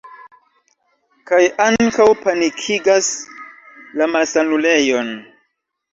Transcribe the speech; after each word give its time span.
Kaj 1.31 1.41
ankaŭ 1.65 2.07
panikigas 2.23 3.11
la 4.01 4.09
malsanulejon. 4.15 5.17